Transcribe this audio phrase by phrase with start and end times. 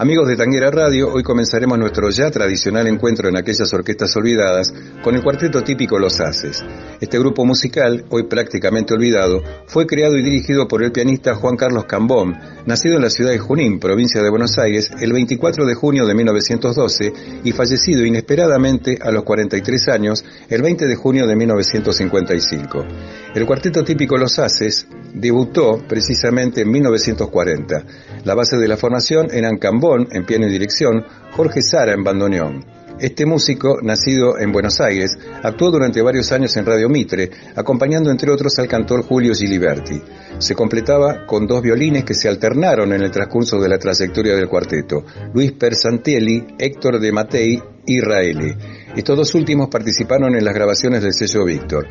[0.00, 4.72] Amigos de Tanguera Radio, hoy comenzaremos nuestro ya tradicional encuentro en aquellas orquestas olvidadas
[5.04, 6.64] con el cuarteto típico Los Haces.
[7.02, 11.84] Este grupo musical, hoy prácticamente olvidado, fue creado y dirigido por el pianista Juan Carlos
[11.84, 16.06] Cambón, nacido en la ciudad de Junín, provincia de Buenos Aires, el 24 de junio
[16.06, 17.12] de 1912
[17.44, 22.86] y fallecido inesperadamente a los 43 años el 20 de junio de 1955.
[23.34, 27.84] El cuarteto típico Los Haces debutó precisamente en 1940.
[28.24, 32.64] La base de la formación eran Cambón en piano y dirección, Jorge Sara en bandoneón.
[33.00, 38.30] Este músico, nacido en Buenos Aires, actuó durante varios años en Radio Mitre, acompañando entre
[38.30, 40.02] otros al cantor Julio Giliberti.
[40.38, 44.48] Se completaba con dos violines que se alternaron en el transcurso de la trayectoria del
[44.48, 48.56] cuarteto, Luis Persantelli, Héctor de Matei y Raele.
[48.94, 51.88] Estos dos últimos participaron en las grabaciones del sello Víctor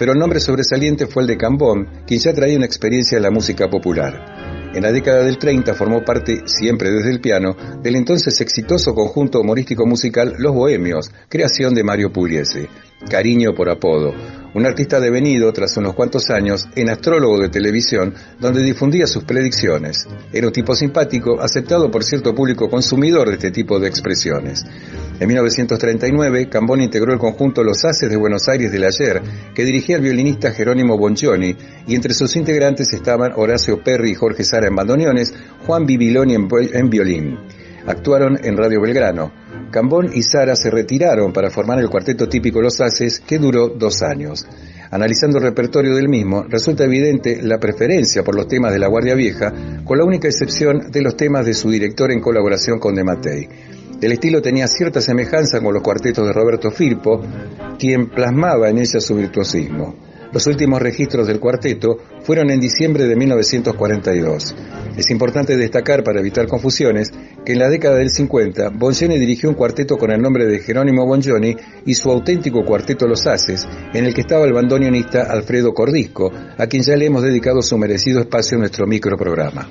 [0.00, 3.30] pero el nombre sobresaliente fue el de Cambón, quien ya traía una experiencia en la
[3.30, 4.59] música popular.
[4.72, 9.40] En la década del 30 formó parte, siempre desde el piano, del entonces exitoso conjunto
[9.40, 12.68] humorístico musical Los Bohemios, creación de Mario Pugliese.
[13.10, 14.14] Cariño por apodo,
[14.54, 20.06] un artista devenido tras unos cuantos años en astrólogo de televisión donde difundía sus predicciones.
[20.32, 24.64] Era un tipo simpático, aceptado por cierto público consumidor de este tipo de expresiones.
[25.20, 29.20] En 1939, Cambón integró el conjunto Los Haces de Buenos Aires del Ayer,
[29.54, 31.54] que dirigía el violinista Jerónimo Bongioni,
[31.86, 35.34] y entre sus integrantes estaban Horacio Perry y Jorge Sara en bandoneones,
[35.66, 37.38] Juan Bibiloni en violín.
[37.86, 39.30] Actuaron en Radio Belgrano.
[39.70, 44.00] Cambón y Sara se retiraron para formar el cuarteto típico Los Haces, que duró dos
[44.00, 44.46] años.
[44.90, 49.14] Analizando el repertorio del mismo, resulta evidente la preferencia por los temas de la Guardia
[49.14, 49.52] Vieja,
[49.84, 53.48] con la única excepción de los temas de su director en colaboración con De Matei.
[54.00, 57.20] El estilo tenía cierta semejanza con los cuartetos de Roberto Firpo,
[57.78, 59.94] quien plasmaba en ella su virtuosismo.
[60.32, 64.54] Los últimos registros del cuarteto fueron en diciembre de 1942.
[64.96, 67.12] Es importante destacar, para evitar confusiones,
[67.44, 71.04] que en la década del 50, Bongioni dirigió un cuarteto con el nombre de Jerónimo
[71.04, 76.32] Bongioni y su auténtico cuarteto Los Haces, en el que estaba el bandoneonista Alfredo Cordisco,
[76.56, 79.68] a quien ya le hemos dedicado su merecido espacio en nuestro microprograma.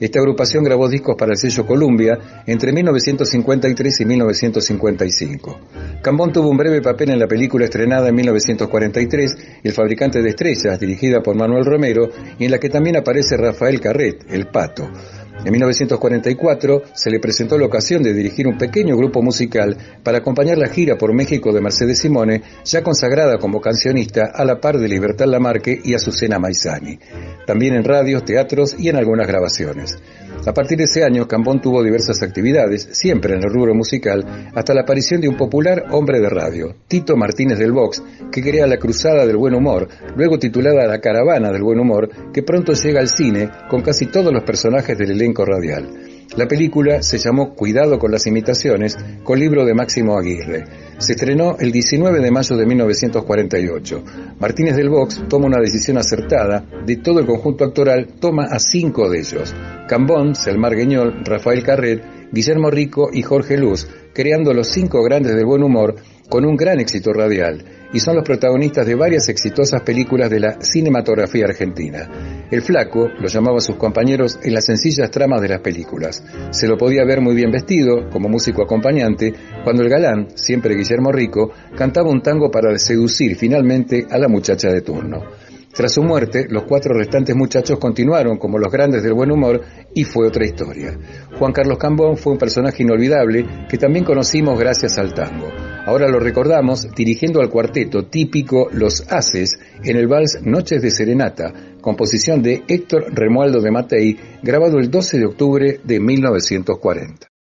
[0.00, 5.60] Esta agrupación grabó discos para el sello Columbia entre 1953 y 1955.
[6.02, 10.78] Cambón tuvo un breve papel en la película estrenada en 1943, El fabricante de estrellas,
[10.78, 14.90] dirigida por Manuel Romero, y en la que también aparece Rafael Carret, el pato.
[15.44, 20.56] En 1944 se le presentó la ocasión de dirigir un pequeño grupo musical para acompañar
[20.56, 24.88] la gira por México de Mercedes Simone, ya consagrada como cancionista a la par de
[24.88, 26.98] Libertad Lamarque y Azucena Maizani.
[27.46, 29.98] También en radios, teatros y en algunas grabaciones.
[30.46, 34.74] A partir de ese año, Cambón tuvo diversas actividades, siempre en el rubro musical, hasta
[34.74, 38.78] la aparición de un popular hombre de radio, Tito Martínez del Vox, que crea La
[38.78, 43.08] Cruzada del Buen Humor, luego titulada La Caravana del Buen Humor, que pronto llega al
[43.08, 46.04] cine con casi todos los personajes del elenco radial.
[46.36, 50.64] La película se llamó Cuidado con las imitaciones, con libro de Máximo Aguirre.
[50.98, 54.04] Se estrenó el 19 de mayo de 1948.
[54.40, 59.08] Martínez del Vox toma una decisión acertada, de todo el conjunto actoral toma a cinco
[59.08, 59.54] de ellos.
[59.88, 62.02] Cambón, Selmar Gueñol, Rafael Carret,
[62.32, 65.94] Guillermo Rico y Jorge Luz, creando los cinco grandes del buen humor
[66.28, 70.58] con un gran éxito radial y son los protagonistas de varias exitosas películas de la
[70.60, 72.10] cinematografía argentina.
[72.50, 76.24] El flaco lo llamaba a sus compañeros en las sencillas tramas de las películas.
[76.50, 81.12] Se lo podía ver muy bien vestido, como músico acompañante, cuando el galán, siempre Guillermo
[81.12, 85.22] Rico, cantaba un tango para seducir finalmente a la muchacha de turno.
[85.74, 89.60] Tras su muerte, los cuatro restantes muchachos continuaron como los grandes del buen humor
[89.92, 90.96] y fue otra historia.
[91.36, 95.48] Juan Carlos Cambón fue un personaje inolvidable que también conocimos gracias al tango.
[95.84, 101.52] Ahora lo recordamos dirigiendo al cuarteto típico Los Haces en el vals Noches de Serenata,
[101.80, 107.33] composición de Héctor Remualdo de Matei, grabado el 12 de octubre de 1940.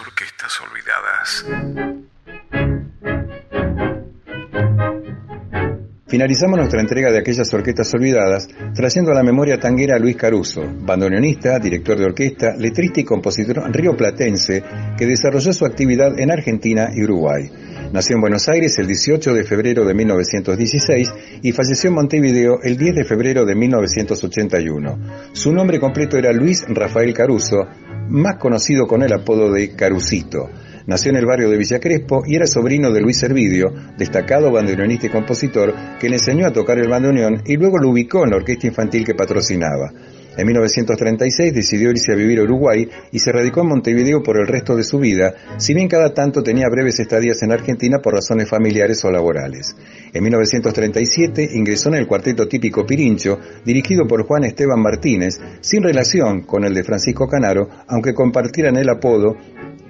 [0.00, 1.46] orquestas olvidadas.
[6.08, 10.62] Finalizamos nuestra entrega de aquellas orquestas olvidadas trayendo a la memoria tanguera a Luis Caruso,
[10.80, 14.62] bandoneonista, director de orquesta, letrista y compositor rioplatense
[14.96, 17.50] que desarrolló su actividad en Argentina y Uruguay.
[17.92, 22.76] Nació en Buenos Aires el 18 de febrero de 1916 y falleció en Montevideo el
[22.76, 24.98] 10 de febrero de 1981.
[25.32, 27.66] Su nombre completo era Luis Rafael Caruso,
[28.08, 30.48] más conocido con el apodo de Carucito.
[30.86, 35.06] Nació en el barrio de Villa Crespo y era sobrino de Luis Servidio, destacado bandoneonista
[35.06, 38.36] y compositor, que le enseñó a tocar el bandoneón y luego lo ubicó en la
[38.36, 39.92] orquesta infantil que patrocinaba.
[40.36, 44.46] En 1936 decidió irse a vivir a Uruguay y se radicó en Montevideo por el
[44.46, 48.48] resto de su vida, si bien cada tanto tenía breves estadías en Argentina por razones
[48.48, 49.74] familiares o laborales.
[50.12, 56.42] En 1937 ingresó en el cuarteto típico Pirincho, dirigido por Juan Esteban Martínez, sin relación
[56.42, 59.36] con el de Francisco Canaro, aunque compartieran el apodo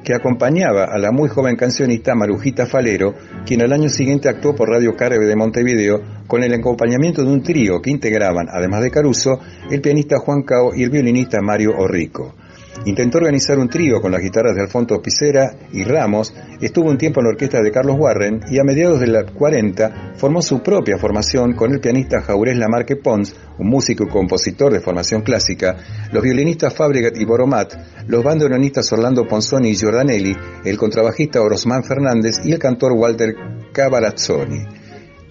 [0.07, 4.69] que acompañaba a la muy joven cancionista Marujita Falero, quien al año siguiente actuó por
[4.69, 9.41] Radio Caribe de Montevideo con el acompañamiento de un trío que integraban, además de Caruso,
[9.69, 12.37] el pianista Juan Cao y el violinista Mario Orrico.
[12.85, 17.21] Intentó organizar un trío con las guitarras de Alfonso Picera y Ramos, estuvo un tiempo
[17.21, 20.99] en la orquesta de Carlos Warren y a mediados de los 40 formó su propia
[20.99, 25.77] formación con el pianista Jaurés Lamarque Pons, un músico y compositor de formación clásica,
[26.13, 27.75] los violinistas Fabregat y Boromat,
[28.07, 33.35] los bandoneonistas Orlando Ponzoni y Giordanelli, el contrabajista Orosman Fernández y el cantor Walter
[33.73, 34.65] Cavarazzoni.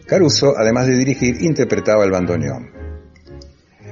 [0.06, 2.75] Caruso, además de dirigir, interpretaba el bandoneón.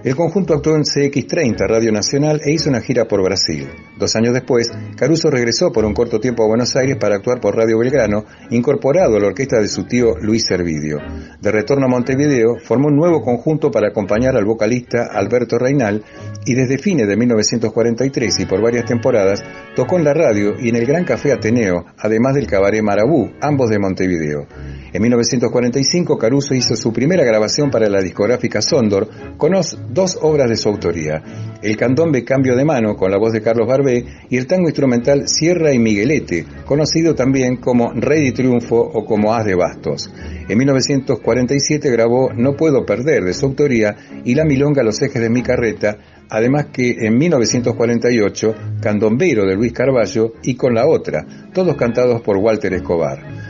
[0.03, 3.69] El conjunto actuó en CX30, Radio Nacional, e hizo una gira por Brasil.
[3.97, 7.55] Dos años después, Caruso regresó por un corto tiempo a Buenos Aires para actuar por
[7.55, 10.97] Radio Belgrano, incorporado a la orquesta de su tío Luis Servidio.
[11.39, 16.03] De retorno a Montevideo, formó un nuevo conjunto para acompañar al vocalista Alberto Reinal
[16.45, 19.43] y desde fines de 1943 y por varias temporadas
[19.75, 23.69] tocó en la radio y en el Gran Café Ateneo, además del Cabaret Marabú, ambos
[23.69, 24.47] de Montevideo.
[24.91, 29.53] En 1945 Caruso hizo su primera grabación para la discográfica Sondor con
[29.89, 31.21] dos obras de su autoría,
[31.61, 35.27] el candombe Cambio de Mano con la voz de Carlos Barbé y el tango instrumental
[35.27, 40.13] Sierra y Miguelete, conocido también como Rey de Triunfo o como Haz de Bastos.
[40.47, 43.95] En 1947 grabó No Puedo Perder de su autoría
[44.25, 45.97] y La Milonga Los Ejes de mi Carreta,
[46.29, 52.37] además que en 1948 Candombero de Luis Carballo y Con la Otra, todos cantados por
[52.37, 53.43] Walter Escobar.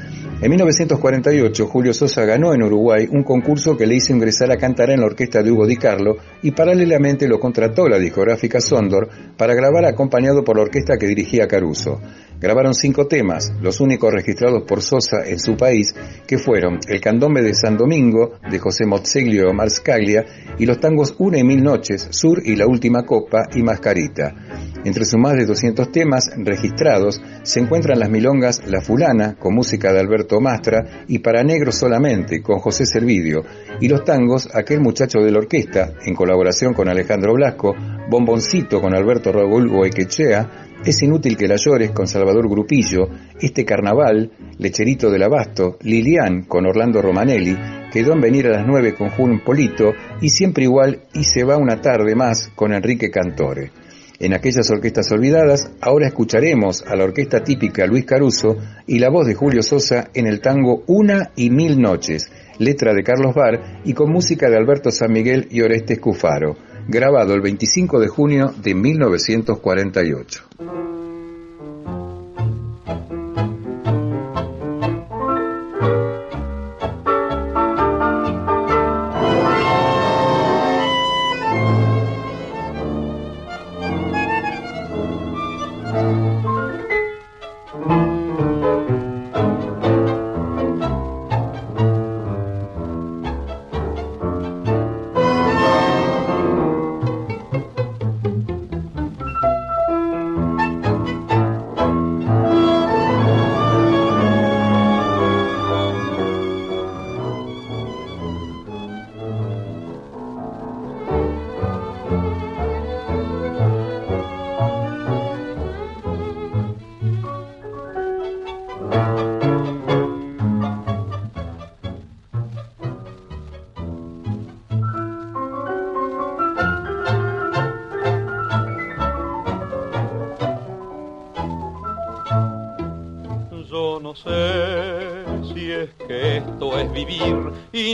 [0.43, 4.89] En 1948, Julio Sosa ganó en Uruguay un concurso que le hizo ingresar a cantar
[4.89, 9.53] en la orquesta de Hugo Di Carlo y paralelamente lo contrató la discográfica Sondor para
[9.53, 12.01] grabar acompañado por la orquesta que dirigía Caruso.
[12.43, 15.95] Grabaron cinco temas, los únicos registrados por Sosa en su país,
[16.27, 20.25] que fueron El candombe de San Domingo, de José Mozzeglio Marscaglia,
[20.59, 24.35] y los tangos Una y Mil Noches, Sur y La Última Copa y Mascarita.
[24.83, 29.93] Entre sus más de 200 temas registrados se encuentran las milongas La Fulana, con música
[29.93, 33.45] de Alberto Mastra, y Para Negro solamente, con José Servidio,
[33.79, 37.73] y los tangos Aquel muchacho de la orquesta, en colaboración con Alejandro Blasco,
[38.09, 43.07] Bomboncito con Alberto Raúl Goequechea, es inútil que la llores con Salvador Grupillo,
[43.39, 47.57] este carnaval, Lecherito del Abasto, Lilian con Orlando Romanelli,
[47.91, 51.57] quedó en venir a las nueve con Juan Polito y siempre igual y se va
[51.57, 53.71] una tarde más con Enrique Cantore.
[54.19, 59.25] En aquellas orquestas olvidadas, ahora escucharemos a la orquesta típica Luis Caruso y la voz
[59.25, 63.93] de Julio Sosa en el tango Una y Mil Noches, letra de Carlos Bar y
[63.93, 66.55] con música de Alberto San Miguel y Orestes Cufaro
[66.87, 70.92] grabado el 25 de junio de 1948.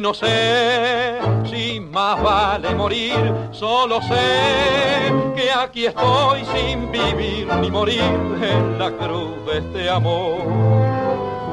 [0.01, 8.01] No sé si más vale morir, solo sé que aquí estoy sin vivir ni morir
[8.01, 10.41] en la cruz de este amor.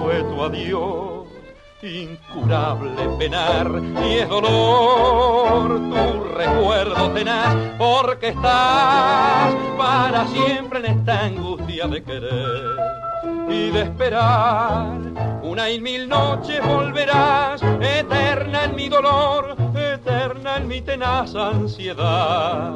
[0.02, 1.26] Fue tu adiós
[1.82, 3.70] incurable penar.
[4.08, 13.05] Y es dolor tu recuerdo tenaz porque estás para siempre en esta angustia de querer
[13.48, 14.98] y de esperar
[15.42, 22.72] una y mil noches volverás eterna en mi dolor eterna en mi tenaz ansiedad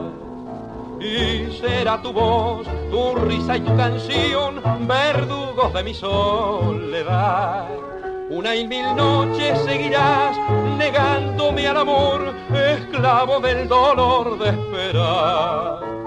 [1.00, 7.68] y será tu voz, tu risa y tu canción, verdugos de mi soledad.
[8.28, 10.36] Una y mil noches seguirás
[10.76, 15.99] negándome al amor, esclavo del dolor de esperar.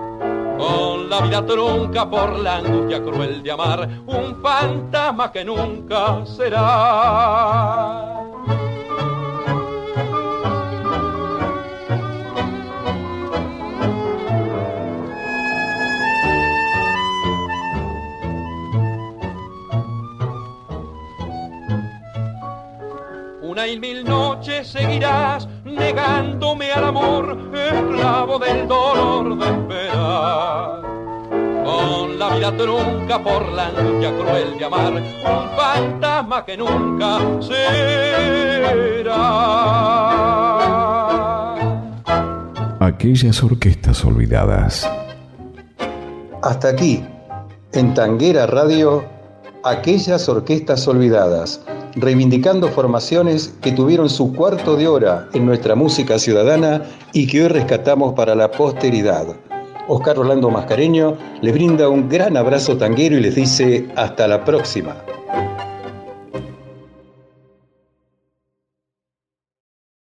[0.64, 8.23] Con la vida trunca por la angustia cruel de amar, un fantasma que nunca será.
[23.54, 30.82] Una y mil noches seguirás negándome al amor, esclavo del dolor de esperar.
[31.64, 35.04] Con la vida trunca por la angustia cruel de amar, un
[35.56, 39.14] fantasma que nunca será.
[42.80, 44.90] Aquellas orquestas olvidadas.
[46.42, 47.06] Hasta aquí,
[47.74, 49.06] en Tanguera Radio,
[49.64, 51.64] aquellas orquestas olvidadas
[51.96, 56.84] reivindicando formaciones que tuvieron su cuarto de hora en nuestra música ciudadana
[57.14, 59.28] y que hoy rescatamos para la posteridad.
[59.88, 64.96] Oscar Orlando Mascareño les brinda un gran abrazo tanguero y les dice hasta la próxima.